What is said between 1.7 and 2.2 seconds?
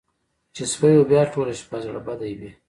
زړه